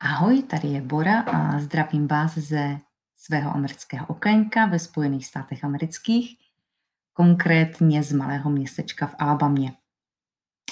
[0.00, 2.78] Ahoj, tady je Bora a zdravím vás ze
[3.14, 6.38] svého amerického okénka ve Spojených státech amerických,
[7.12, 9.72] konkrétně z malého městečka v Alabamě.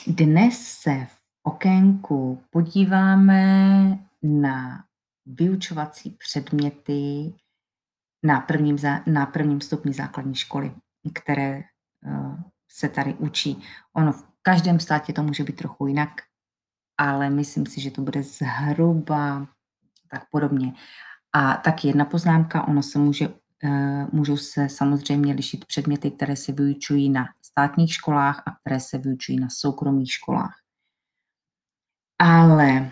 [0.07, 4.85] Dnes se v okénku podíváme na
[5.27, 7.33] vyučovací předměty
[8.23, 10.75] na prvním, na prvním stupni základní školy,
[11.15, 11.63] které
[12.07, 13.63] uh, se tady učí.
[13.93, 16.11] Ono v každém státě to může být trochu jinak,
[16.99, 19.47] ale myslím si, že to bude zhruba
[20.11, 20.73] tak podobně.
[21.33, 26.53] A tak jedna poznámka, ono se může, uh, můžou se samozřejmě lišit předměty, které se
[26.53, 30.55] vyučují na státních školách a které se vyučují na soukromých školách.
[32.19, 32.91] Ale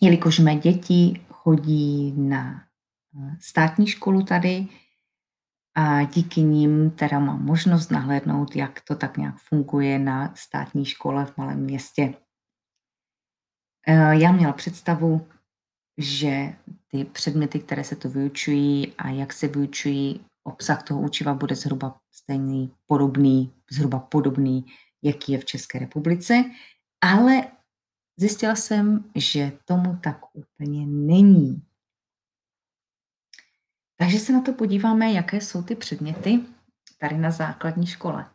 [0.00, 2.62] jelikož mé děti chodí na
[3.18, 4.68] eh, státní školu tady
[5.74, 11.26] a díky nim teda mám možnost nahlédnout, jak to tak nějak funguje na státní škole
[11.26, 12.14] v malém městě.
[13.86, 15.28] Eh, já měla představu,
[15.98, 16.52] že
[16.88, 22.00] ty předměty, které se tu vyučují a jak se vyučují, obsah toho učiva bude zhruba
[22.12, 24.66] stejný, podobný, zhruba podobný,
[25.02, 26.44] jaký je v České republice,
[27.00, 27.42] ale
[28.16, 31.62] zjistila jsem, že tomu tak úplně není.
[33.96, 36.40] Takže se na to podíváme, jaké jsou ty předměty
[36.98, 38.31] tady na základní škole.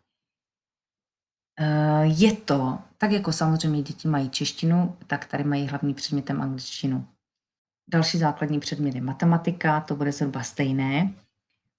[1.60, 7.08] Eh, je to, tak jako samozřejmě děti mají češtinu, tak tady mají hlavní předmětem angličtinu.
[7.90, 11.14] Další základní předmět je matematika, to bude zhruba stejné.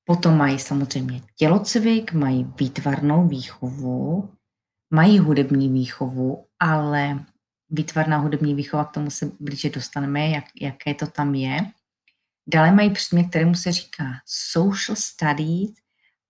[0.05, 4.31] Potom mají samozřejmě tělocvik, mají výtvarnou výchovu,
[4.91, 7.25] mají hudební výchovu, ale
[7.71, 11.59] výtvarná hudební výchova, k tomu se blíže dostaneme, jak, jaké to tam je.
[12.47, 15.71] Dále mají předmět, kterému se říká social studies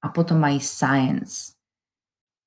[0.03, 1.58] a potom mají science.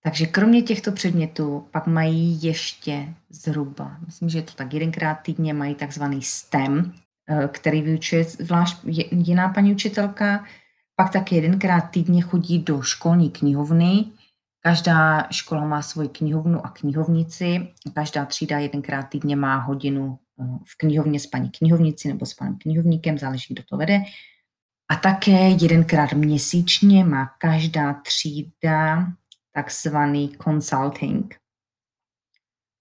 [0.04, 5.54] Takže kromě těchto předmětů pak mají ještě zhruba, myslím, že je to tak jedenkrát týdně,
[5.54, 6.94] mají takzvaný STEM,
[7.30, 8.78] eh, který vyučuje zvlášť
[9.12, 10.46] jiná paní učitelka.
[10.96, 14.06] Pak tak jedenkrát týdně chodí do školní knihovny.
[14.64, 17.68] Každá škola má svoji knihovnu a knihovnici.
[17.94, 22.58] Každá třída jedenkrát týdně má hodinu eh, v knihovně s paní knihovnici nebo s panem
[22.58, 24.02] knihovníkem, záleží, kdo to vede.
[24.92, 29.08] A také jedenkrát měsíčně má každá třída
[29.52, 31.36] takzvaný consulting,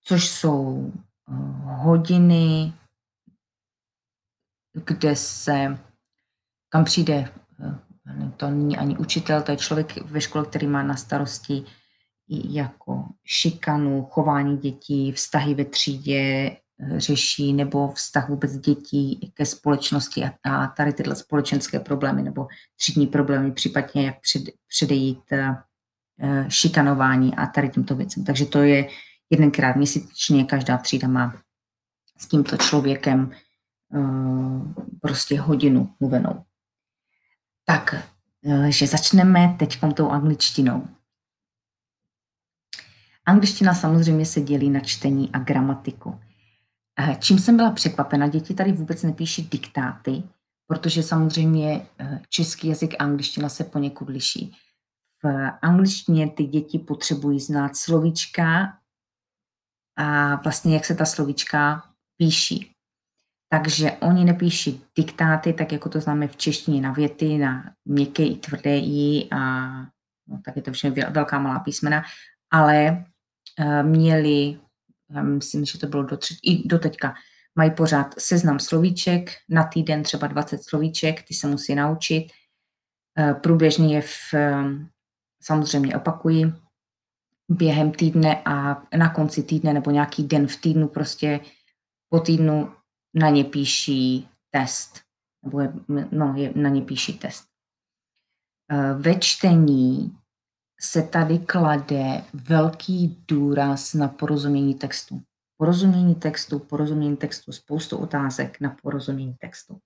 [0.04, 1.32] což jsou eh,
[1.62, 2.72] hodiny,
[4.86, 5.78] kde se,
[6.68, 10.96] kam přijde, eh, to není ani učitel, to je člověk ve škole, který má na
[10.96, 11.64] starosti
[12.28, 20.24] jako šikanu, chování dětí, vztahy ve třídě eh, řeší, nebo vztah vůbec dětí ke společnosti
[20.44, 25.32] a, tady tyhle společenské problémy nebo třídní problémy, případně jak před, předejít
[26.48, 28.24] šikanování a tady tímto věcem.
[28.24, 28.88] Takže to je
[29.30, 31.42] jedenkrát měsíčně, každá třída má
[32.18, 33.30] s tímto člověkem
[33.94, 33.98] eh,
[35.00, 36.44] prostě hodinu mluvenou.
[37.64, 37.94] Tak,
[38.44, 40.88] eh, že začneme teď tou angličtinou.
[43.26, 46.20] Angličtina samozřejmě se dělí na čtení a gramatiku.
[47.18, 50.22] Čím jsem byla překvapena, děti tady vůbec nepíší diktáty,
[50.66, 51.86] protože samozřejmě
[52.28, 54.56] český jazyk a angličtina se poněkud liší
[55.22, 58.78] v angličtině ty děti potřebují znát slovíčka
[59.96, 61.82] a vlastně jak se ta slovíčka
[62.16, 62.72] píší.
[63.52, 68.36] Takže oni nepíší diktáty, tak jako to známe v češtině na věty, na měkké i
[68.36, 69.70] tvrdé i a
[70.28, 72.02] no, tak je to všechno velká malá písmena,
[72.50, 73.04] ale
[73.60, 74.58] uh, měli,
[75.10, 77.14] já myslím, že to bylo do, tři, i do teďka,
[77.54, 82.26] mají pořád seznam slovíček, na týden třeba 20 slovíček, ty se musí naučit.
[83.18, 84.34] Uh, průběžně je v
[85.42, 86.52] samozřejmě opakuji,
[87.48, 91.40] během týdne a na konci týdne nebo nějaký den v týdnu prostě
[92.08, 92.72] po týdnu
[93.14, 95.00] na ně píší test.
[95.42, 95.72] Nebo je,
[96.10, 97.44] no, je, na ně píší test.
[98.72, 100.16] Eh, ve čtení
[100.80, 105.22] se tady klade velký důraz na porozumění textu.
[105.56, 109.78] Porozumění textu, porozumění textu, spoustu otázek na porozumění textu.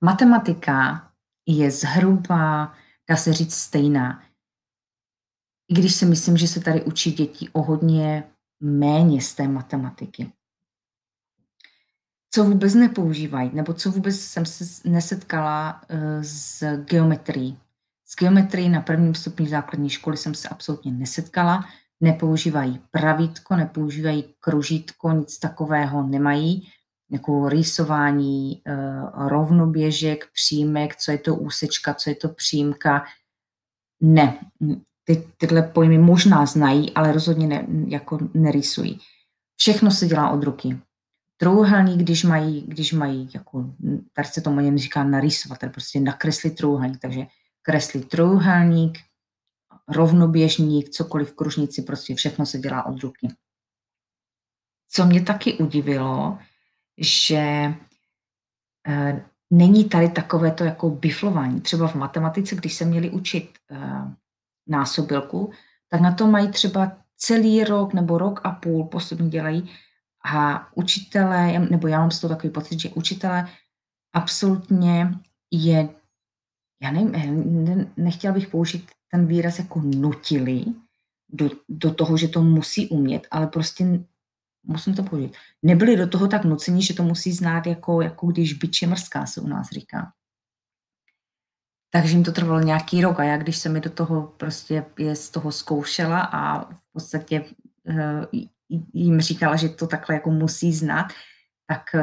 [0.00, 1.10] Matematika
[1.46, 2.74] je zhruba
[3.10, 4.22] dá se říct, stejná.
[5.68, 8.24] I když si myslím, že se tady učí děti o hodně
[8.60, 10.32] méně z té matematiky.
[12.30, 17.58] Co vůbec nepoužívají, nebo co vůbec jsem se nesetkala eh, s geometrií.
[18.06, 21.64] S geometrií na prvním stupni základní školy jsem se absolutně nesetkala.
[22.00, 26.68] Nepoužívají pravítko, nepoužívají kružítko, nic takového nemají
[27.10, 33.04] jako rýsování uh, rovnoběžek, přímek, co je to úsečka, co je to přímka.
[34.02, 34.38] Ne,
[35.04, 39.00] ty, tyhle pojmy možná znají, ale rozhodně ne, jako nerýsují.
[39.56, 40.78] Všechno se dělá od ruky.
[41.36, 43.74] Trouhelník, když mají, když mají, jako,
[44.12, 47.26] tady se tomu jen říká narýsovat, tedy prostě nakreslit trouhelník, takže
[47.62, 48.98] kreslit trouhelník,
[49.88, 53.28] rovnoběžník, cokoliv v kružnici, prostě všechno se dělá od ruky.
[54.88, 56.38] Co mě taky udivilo,
[57.00, 57.74] že
[58.88, 61.60] e, není tady takové to jako biflování.
[61.60, 63.76] Třeba v matematice, když se měli učit e,
[64.68, 65.52] násobilku,
[65.88, 69.70] tak na to mají třeba celý rok nebo rok a půl postupně dělají
[70.24, 73.48] a učitelé, nebo já mám z toho takový pocit, že učitelé
[74.12, 75.14] absolutně
[75.50, 75.88] je,
[76.82, 80.64] já nevím, eh, nechtěla bych použít ten výraz jako nutili
[81.28, 84.00] do, do toho, že to musí umět, ale prostě
[84.62, 85.36] musím to použít.
[85.62, 89.26] Nebyli do toho tak nuceni, že to musí znát jako, jako když byč je mrzká,
[89.26, 90.12] se u nás říká.
[91.92, 95.16] Takže jim to trvalo nějaký rok a já, když jsem mi do toho prostě je
[95.16, 97.44] z toho zkoušela a v podstatě
[97.84, 98.24] uh,
[98.92, 101.06] jim říkala, že to takhle jako musí znát,
[101.66, 102.00] tak uh,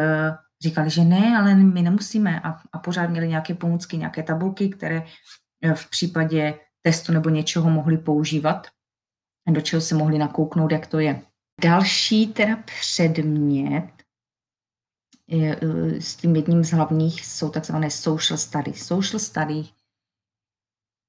[0.61, 5.01] říkali, že ne, ale my nemusíme a, a pořád měli nějaké pomůcky, nějaké tabulky, které
[5.01, 8.67] uh, v případě testu nebo něčeho mohli používat,
[9.51, 11.21] do čeho se mohli nakouknout, jak to je.
[11.61, 13.91] Další teda předmět
[15.27, 15.59] je,
[15.99, 18.85] s tím jedním z hlavních jsou takzvané social studies.
[18.85, 19.67] Social studies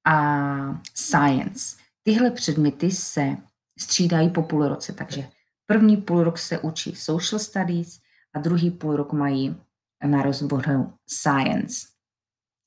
[0.05, 1.77] a science.
[2.03, 3.37] Tyhle předměty se
[3.79, 5.29] střídají po půl roce, takže
[5.65, 8.01] první půl rok se učí social studies
[8.33, 9.61] a druhý půl rok mají
[10.05, 11.87] na rozboru science.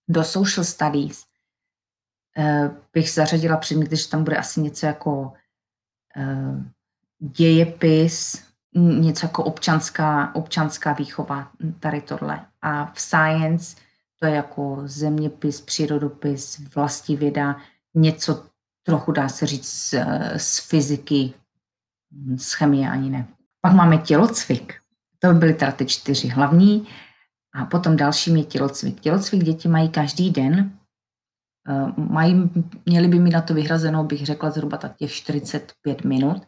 [0.09, 1.25] Do social studies
[2.39, 5.33] uh, bych zařadila předměty, že tam bude asi něco jako
[6.17, 6.63] uh,
[7.23, 8.43] dějepis,
[8.75, 12.41] něco jako občanská, občanská výchova, tady tohle.
[12.63, 13.77] A v science
[14.21, 17.57] to je jako zeměpis, přírodopis, vlastivěda,
[17.95, 18.45] něco
[18.83, 19.95] trochu dá se říct z,
[20.37, 21.33] z fyziky,
[22.37, 23.27] z chemie ani ne.
[23.61, 24.75] Pak máme tělocvik.
[25.19, 26.89] To by byly teda ty čtyři hlavní.
[27.55, 29.01] A potom dalším je tělocvik.
[29.01, 30.73] Tělocvik děti mají každý den.
[31.69, 32.51] Eh, mají,
[32.87, 36.47] měli by mi na to vyhrazeno, bych řekla, zhruba tak těch 45 minut.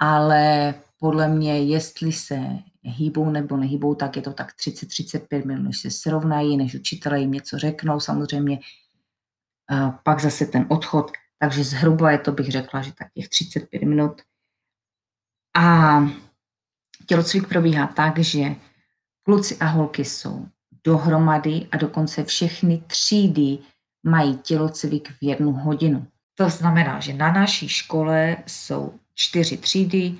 [0.00, 2.40] Ale podle mě, jestli se
[2.82, 7.32] hýbou nebo nehýbou, tak je to tak 30-35 minut, než se srovnají, než učitelé jim
[7.32, 8.58] něco řeknou samozřejmě.
[9.68, 13.82] A pak zase ten odchod, takže zhruba je to, bych řekla, že tak těch 35
[13.82, 14.22] minut.
[15.56, 15.98] A
[17.06, 18.54] tělocvik probíhá tak, že
[19.22, 20.46] kluci a holky jsou
[20.84, 23.58] dohromady a dokonce všechny třídy
[24.02, 26.06] mají tělocvik v jednu hodinu.
[26.34, 30.18] To znamená, že na naší škole jsou čtyři třídy,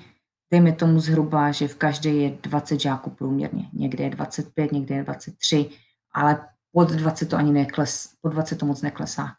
[0.51, 3.69] dejme tomu zhruba, že v každé je 20 žáků průměrně.
[3.73, 5.69] Někde je 25, někde je 23,
[6.13, 9.35] ale pod 20 to ani nekles, pod 20 to moc neklesá.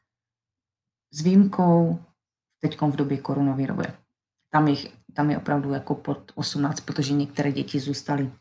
[1.12, 1.99] S výjimkou
[2.61, 3.85] teď v době koronavirové.
[4.50, 4.76] Tam, je,
[5.14, 8.32] tam je opravdu jako pod 18, protože některé děti zůstaly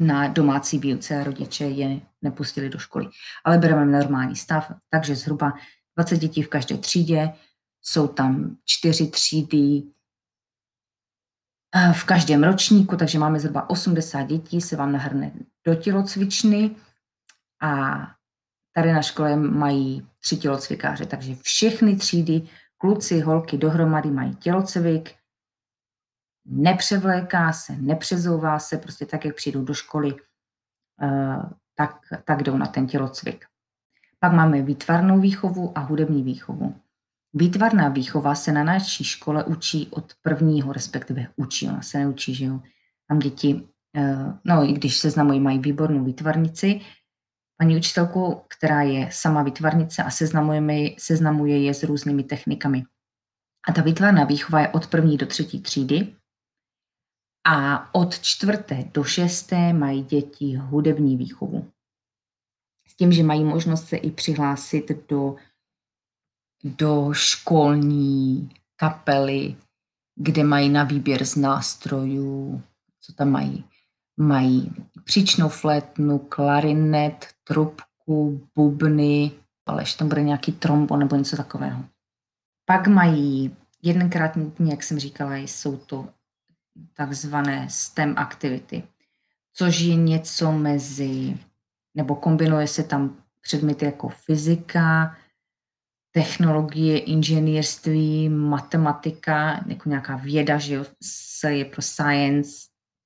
[0.00, 3.06] na domácí výuce a rodiče je nepustili do školy.
[3.44, 5.52] Ale bereme normální stav, takže zhruba
[5.96, 7.32] 20 dětí v každé třídě,
[7.82, 9.82] jsou tam čtyři třídy,
[11.92, 15.32] v každém ročníku, takže máme zhruba 80 dětí, se vám nahrne
[15.66, 16.76] do tělocvičny
[17.62, 17.98] a
[18.72, 22.48] tady na škole mají tři tělocvikáře, takže všechny třídy,
[22.78, 25.14] kluci, holky dohromady mají tělocvik,
[26.44, 30.14] nepřevléká se, nepřezouvá se, prostě tak, jak přijdou do školy,
[31.02, 31.42] eh,
[31.74, 33.44] tak, tak jdou na ten tělocvik.
[34.18, 36.80] Pak máme výtvarnou výchovu a hudební výchovu.
[37.34, 42.44] Výtvarná výchova se na naší škole učí od prvního, respektive učí, ona se neučí, že
[42.44, 42.60] jo.
[43.08, 46.80] Tam děti, eh, no i když seznamují, mají výbornou výtvarnici,
[47.58, 52.84] paní učitelku, která je sama výtvarnice a seznamujeme, seznamuje je s různými technikami.
[53.68, 56.16] A ta výtvarná výchova je od první do třetí třídy
[57.46, 61.70] a od čtvrté do šesté mají děti hudební výchovu.
[62.88, 65.36] S tím, že mají možnost se i přihlásit do
[66.64, 69.56] do školní kapely,
[70.16, 72.62] kde mají na výběr z nástrojů,
[73.00, 73.64] co tam mají.
[74.16, 74.72] Mají
[75.04, 79.30] příčnou flétnu, klarinet, trubku, bubny,
[79.66, 81.84] ale ještě tam bude nějaký trombo nebo něco takového.
[82.64, 84.32] Pak mají jedenkrát
[84.64, 86.08] jak jsem říkala, jsou to
[86.94, 88.82] takzvané STEM aktivity,
[89.54, 91.38] což je něco mezi,
[91.94, 95.16] nebo kombinuje se tam předměty jako fyzika,
[96.12, 102.50] technologie, inženýrství, matematika, jako nějaká věda, že jo, S je pro science,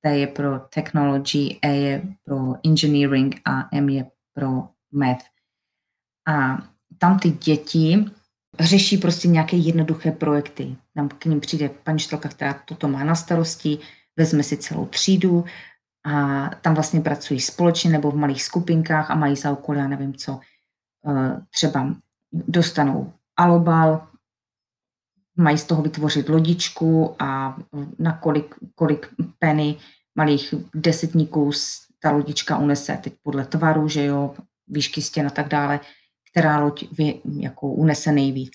[0.00, 5.24] T je pro technology, E je pro engineering a M je pro math.
[6.28, 6.58] A
[6.98, 8.04] tam ty děti
[8.60, 10.76] řeší prostě nějaké jednoduché projekty.
[10.94, 13.78] Tam k ním přijde paní štelka, která toto má na starosti,
[14.16, 15.44] vezme si celou třídu,
[16.04, 20.14] a tam vlastně pracují společně nebo v malých skupinkách a mají za úkol, já nevím
[20.14, 20.40] co,
[21.08, 21.94] eh, třeba
[22.32, 24.08] dostanou alobal,
[25.36, 27.58] mají z toho vytvořit lodičku a
[27.98, 29.08] na kolik, kolik
[29.38, 29.76] peny
[30.14, 31.50] malých desetníků
[32.02, 34.34] ta lodička unese, teď podle tvaru, že jo,
[34.68, 35.80] výšky stěn a tak dále,
[36.30, 36.84] která loď
[37.38, 38.52] jako unese nejvíc.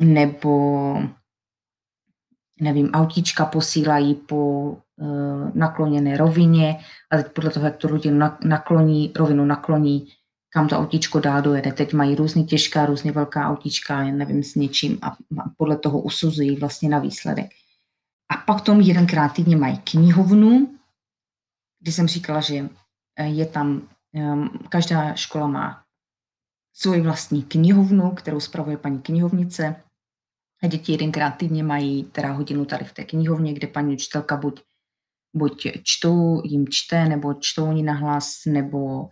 [0.00, 0.94] Nebo
[2.60, 4.36] nevím, autíčka posílají po
[4.96, 6.78] uh, nakloněné rovině
[7.10, 10.08] a teď podle toho, jak tu rodinu nakloní, rovinu nakloní,
[10.52, 11.72] kam to autíčko dál dojede.
[11.72, 15.16] Teď mají různě těžká, různě velká autíčka, nevím, s něčím a
[15.56, 17.46] podle toho usuzují vlastně na výsledek.
[18.28, 20.78] A pak tom jedenkrát týdně mají knihovnu,
[21.80, 22.68] kdy jsem říkala, že
[23.16, 25.84] eh, je tam, um, každá škola má
[26.72, 29.82] svoji vlastní knihovnu, kterou spravuje paní knihovnice.
[30.62, 34.62] A děti jedenkrát týdně mají teda hodinu tady v té knihovně, kde paní učitelka buď,
[35.36, 39.08] buď čtou, jim čte, nebo čtou oni nahlas, nebo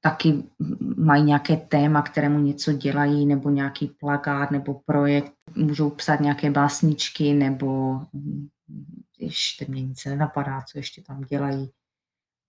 [0.00, 0.42] taky
[0.96, 5.32] mají nějaké téma, kterému něco dělají, nebo nějaký plagát, nebo projekt.
[5.56, 8.00] Můžou psát nějaké básničky, nebo
[9.18, 11.70] ještě mě nic nenapadá, co ještě tam dělají.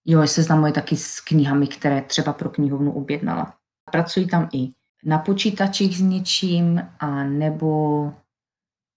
[0.05, 3.53] Jo, seznamuje taky s knihami, které třeba pro knihovnu objednala.
[3.91, 4.69] Pracují tam i
[5.03, 8.11] na počítačích s něčím, a nebo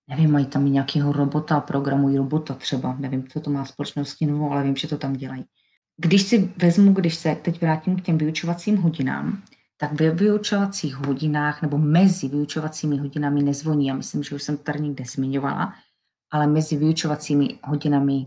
[0.08, 4.50] nevím, mají tam i nějakého robota, programují robota třeba, nevím, co to má společnosti nebo,
[4.50, 5.44] ale vím, že to tam dělají.
[6.02, 9.42] Když si vezmu, když se teď vrátím k těm vyučovacím hodinám,
[9.76, 13.86] tak ve vyučovacích hodinách nebo mezi vyučovacími hodinami nezvoní.
[13.86, 15.74] Já myslím, že už jsem tady někde zmiňovala,
[16.32, 18.26] ale mezi vyučovacími hodinami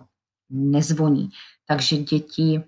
[0.50, 1.30] nezvoní.
[1.68, 2.64] Takže děti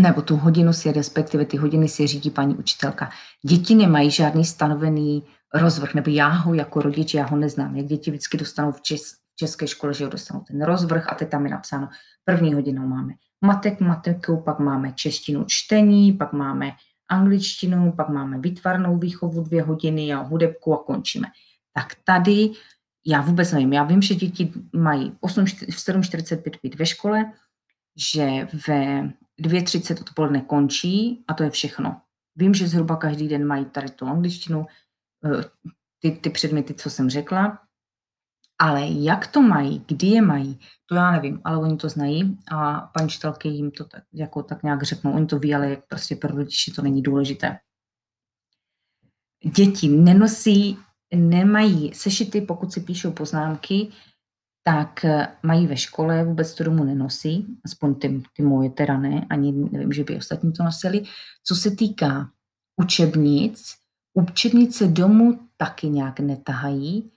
[0.00, 3.10] nebo tu hodinu si, respektive ty hodiny si řídí paní učitelka.
[3.46, 5.22] Děti nemají žádný stanovený
[5.54, 7.76] rozvrh, nebo já ho jako rodič, já ho neznám.
[7.76, 11.28] Jak děti vždycky dostanou v, čes, v české škole, že dostanou ten rozvrh a teď
[11.28, 11.88] tam je napsáno,
[12.24, 16.72] první hodinou máme matek, matiku, pak máme češtinu čtení, pak máme
[17.08, 21.28] angličtinu, pak máme vytvarnou výchovu dvě hodiny a hudebku a končíme.
[21.72, 22.50] Tak tady
[23.06, 23.72] já vůbec nevím.
[23.72, 27.32] Já vím, že děti mají 8, v 7.45 být ve škole,
[27.96, 29.02] že ve
[29.40, 32.00] 2.30 odpoledne končí a to je všechno.
[32.36, 34.66] Vím, že zhruba každý den mají tady tu angličtinu,
[35.24, 35.44] eh,
[35.98, 37.58] ty, ty předměty, co jsem řekla,
[38.58, 42.80] ale jak to mají, kdy je mají, to já nevím, ale oni to znají a
[42.80, 45.12] paní učitelky jim to tak, jako tak nějak řeknou.
[45.12, 47.58] Oni to ví, ale prostě pro rodiče to není důležité.
[49.56, 50.78] Děti nenosí
[51.14, 53.88] nemají sešity, pokud si píšou poznámky,
[54.64, 59.26] tak eh, mají ve škole, vůbec to domů nenosí, aspoň ty, ty moje teda ne,
[59.30, 61.02] ani nevím, že by ostatní to nosili.
[61.44, 62.30] Co se týká
[62.80, 63.74] učebnic,
[64.14, 67.10] učebnice domů taky nějak netahají.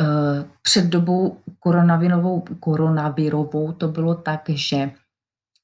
[0.00, 4.90] Eh, před dobou koronavirovou, koronavirovou to bylo tak, že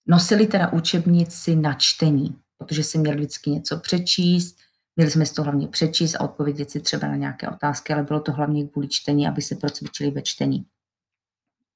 [0.07, 4.57] nosili teda učebnici na čtení, protože si měli vždycky něco přečíst,
[4.97, 8.21] Měli jsme si to hlavně přečíst a odpovědět si třeba na nějaké otázky, ale bylo
[8.21, 10.67] to hlavně kvůli čtení, aby se procvičili ve čtení.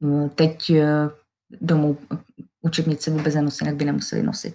[0.01, 1.09] Mm, teď eh,
[1.61, 1.99] domů
[2.61, 4.55] učebnice vůbec nenosí, jinak by nemuseli nosit.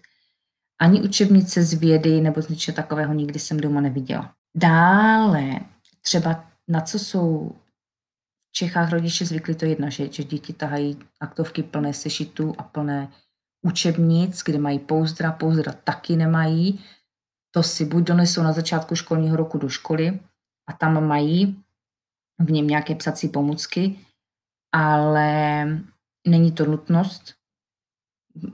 [0.79, 4.33] Ani učebnice z vědy nebo z něčeho takového nikdy jsem doma neviděla.
[4.55, 5.59] Dále,
[6.01, 7.51] třeba na co jsou
[8.51, 13.11] v Čechách rodiče zvyklí, to jedna, že, že děti tahají aktovky plné sešitů a plné
[13.61, 16.83] učebnic, kde mají pouzdra, pouzdra taky nemají,
[17.51, 20.19] to si buď donesou na začátku školního roku do školy
[20.69, 21.63] a tam mají
[22.39, 23.99] v něm nějaké psací pomůcky,
[24.71, 25.63] ale
[26.27, 27.35] není to nutnost,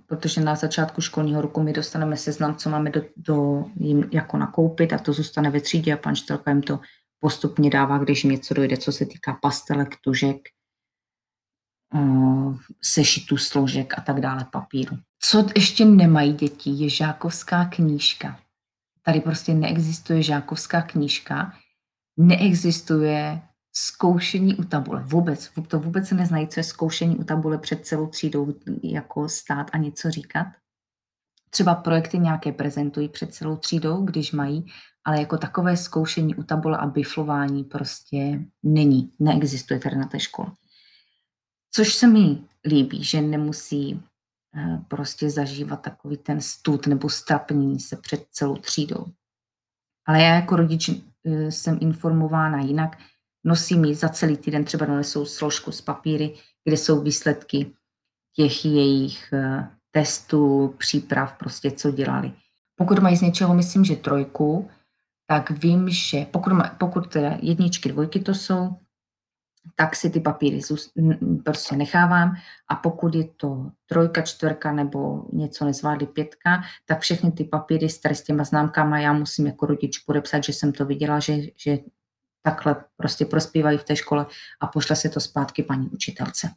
[0.05, 4.93] protože na začátku školního roku my dostaneme seznam, co máme do, do jim jako nakoupit
[4.93, 6.79] a to zůstane ve třídě a pan štelka jim to
[7.19, 10.37] postupně dává, když něco dojde, co se týká pastelek, tužek,
[11.95, 14.97] eh, sešitů, složek a tak dále, papíru.
[15.19, 18.39] Co ještě nemají děti, je žákovská knížka.
[19.01, 21.53] Tady prostě neexistuje žákovská knížka,
[22.17, 23.41] neexistuje
[23.73, 25.03] zkoušení u tabule.
[25.03, 29.77] Vůbec, to vůbec neznají, co je zkoušení u tabule před celou třídou, jako stát a
[29.77, 30.47] něco říkat.
[31.49, 34.65] Třeba projekty nějaké prezentují před celou třídou, když mají,
[35.07, 40.51] ale jako takové zkoušení u tabule a biflování prostě není, neexistuje tady na té škole.
[41.71, 44.03] Což se mi líbí, že nemusí
[44.57, 49.05] Eh, prostě zažívat takový ten stud nebo strapnění se před celou třídou.
[50.05, 52.97] Ale já jako rodič eh, jsem informována jinak,
[53.43, 57.71] nosím ji za celý týden, třeba donesou složku z papíry, kde jsou výsledky
[58.35, 62.31] těch jejich eh, testů, příprav, prostě co dělali.
[62.75, 64.69] Pokud mají z něčeho, myslím, že trojku,
[65.27, 68.69] tak vím, že pokud, pokud teda jedničky, dvojky to jsou,
[69.75, 70.61] tak si ty papíry
[71.45, 72.35] prostě nechávám
[72.67, 78.23] a pokud je to trojka, čtvrka nebo něco nezvládli pětka, tak všechny ty papíry s,
[78.23, 81.77] těma známkama já musím jako rodič podepsat, že jsem to viděla, že, že
[82.41, 84.25] takhle prostě prospívají v té škole
[84.59, 86.49] a pošle se to zpátky paní učitelce.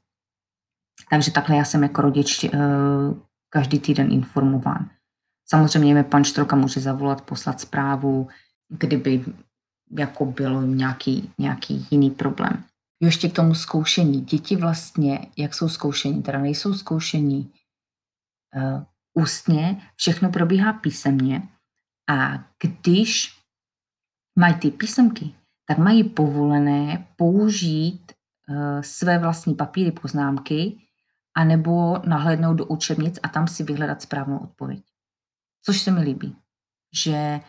[1.10, 2.50] Takže takhle já jsem jako rodič uh,
[3.48, 4.90] každý týden informován.
[5.46, 8.28] Samozřejmě mi pan Štroka může zavolat, poslat zprávu,
[8.70, 9.24] kdyby
[9.98, 12.64] jako byl nějaký, nějaký jiný problém.
[13.02, 14.20] Ještě k tomu zkoušení.
[14.20, 17.52] Děti vlastně, jak jsou zkoušení, teda nejsou zkoušení
[18.56, 18.84] uh,
[19.14, 21.48] ústně, všechno probíhá písemně
[22.10, 23.38] a když
[24.38, 25.34] mají ty písemky,
[25.66, 28.12] tak mají povolené použít
[28.48, 30.78] uh, své vlastní papíry, poznámky,
[31.36, 34.82] anebo nahlédnout do učebnic a tam si vyhledat správnou odpověď.
[35.62, 36.36] Což se mi líbí,
[37.04, 37.40] že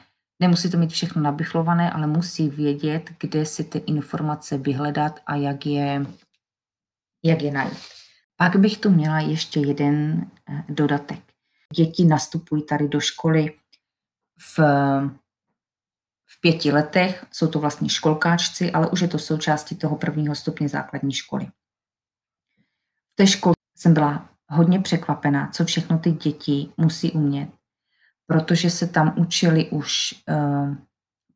[0.41, 5.65] nemusí to mít všechno nabychlované, ale musí vědět, kde si ty informace vyhledat a jak
[5.65, 6.05] je,
[7.23, 7.77] jak je najít.
[8.35, 11.19] Pak bych tu měla ještě jeden eh, dodatek.
[11.75, 13.57] Děti nastupují tady do školy
[14.39, 14.59] v,
[16.25, 20.69] v pěti letech, jsou to vlastně školkáčci, ale už je to součástí toho prvního stupně
[20.69, 21.45] základní školy.
[23.11, 27.60] V té škole jsem byla hodně překvapená, co všechno ty děti musí umět
[28.31, 30.75] protože se tam učili už uh,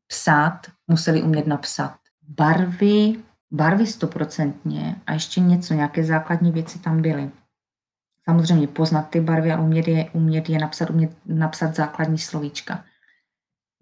[0.07, 1.95] psát, museli umět napsat
[2.27, 3.15] barvy,
[3.51, 7.31] barvy stoprocentně a ještě něco, nějaké základní věci tam byly.
[8.23, 12.85] Samozřejmě poznat ty barvy a umět je, umět je napsat, umět napsat základní slovíčka.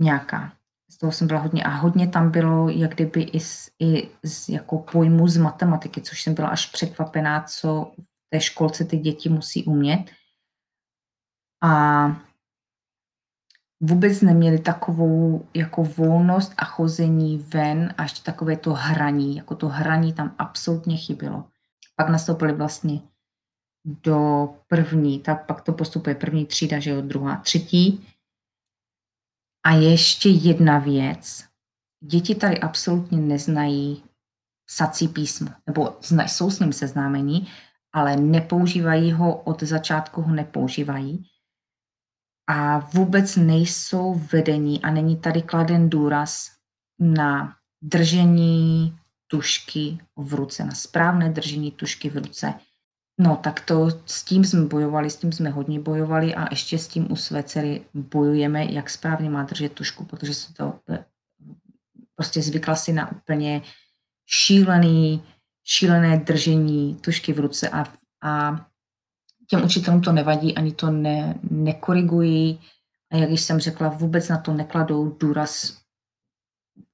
[0.02, 0.54] Nějaká.
[0.90, 1.64] Z toho jsem byla hodně.
[1.64, 6.22] A hodně tam bylo, jak kdyby i z, i z jako pojmu z matematiky, což
[6.22, 10.12] jsem byla až překvapená, co v té školce ty děti musí umět.
[11.64, 12.06] A
[13.86, 19.68] vůbec neměli takovou jako volnost a chození ven a ještě takové to hraní, jako to
[19.68, 21.44] hraní tam absolutně chybělo.
[21.96, 23.02] Pak nastoupili vlastně
[23.86, 28.08] do první, tak pak to postupuje první třída, že jo, druhá, třetí.
[29.66, 31.46] A ještě jedna věc.
[32.04, 34.04] Děti tady absolutně neznají
[34.70, 37.48] sací písmo, nebo jsou s ním seznámení,
[37.94, 41.33] ale nepoužívají ho, od začátku ho nepoužívají
[42.48, 46.52] a vůbec nejsou vedení a není tady kladen důraz
[47.00, 52.54] na držení tušky v ruce, na správné držení tušky v ruce.
[53.20, 56.88] No tak to s tím jsme bojovali, s tím jsme hodně bojovali a ještě s
[56.88, 61.06] tím u své dcery bojujeme, jak správně má držet tušku, protože se to eh,
[62.16, 63.62] prostě zvykla si na úplně
[64.26, 65.24] šílený,
[65.64, 68.66] šílené držení tušky v ruce a, a
[69.50, 72.60] těm učitelům to nevadí, ani to ne, nekorigují.
[73.12, 75.70] A jak již jsem řekla, vůbec na to nekladou důraz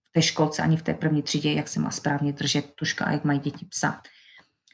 [0.10, 3.12] v té školce ani v té první třídě, jak se má správně držet tuška a
[3.12, 4.00] jak mají děti psát.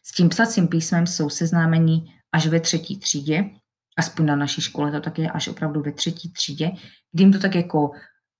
[0.03, 3.49] S tím psacím písmem jsou seznámení až ve třetí třídě,
[3.97, 6.71] aspoň na naší škole to tak je až opravdu ve třetí třídě,
[7.11, 7.91] kdy jim to tak jako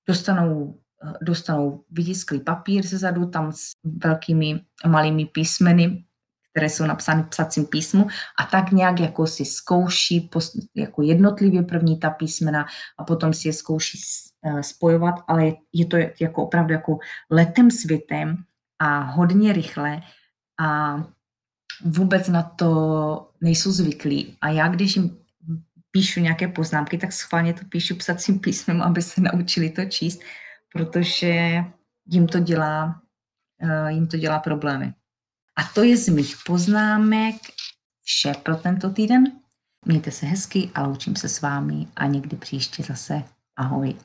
[0.08, 0.80] dostanou,
[1.22, 3.72] dostanou vytisklý papír ze zadu, tam s
[4.04, 6.06] velkými malými písmeny
[6.56, 8.08] které jsou napsány v psacím písmu
[8.40, 10.30] a tak nějak jako si zkouší
[10.76, 12.66] jako jednotlivě první ta písmena
[12.98, 14.00] a potom si je zkouší
[14.46, 16.98] eh, spojovat, ale je to jako opravdu jako
[17.32, 18.38] letem světem
[18.80, 20.02] a hodně rychle
[20.60, 20.98] a
[21.86, 24.38] vůbec na to nejsou zvyklí.
[24.42, 25.18] A já, když jim
[25.92, 30.22] píšu nějaké poznámky, tak schválně to píšu psacím písmem, aby se naučili to číst,
[30.74, 31.64] protože
[32.06, 33.02] jim to dělá,
[33.62, 34.94] eh, jim to dělá problémy.
[35.56, 37.36] A to je z mých poznámek
[38.04, 39.32] vše pro tento týden.
[39.86, 43.24] Mějte se hezky a loučím se s vámi a někdy příště zase.
[43.56, 43.96] Ahoj.